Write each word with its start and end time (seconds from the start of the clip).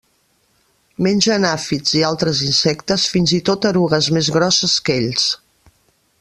Mengen 1.07 1.45
àfids 1.49 1.93
i 1.99 2.01
altres 2.07 2.41
insectes 2.47 3.07
fins 3.17 3.35
i 3.39 3.43
tot 3.51 3.69
erugues 3.73 4.09
més 4.19 4.33
grosses 4.39 4.77
que 4.89 4.99
ells. 5.05 5.31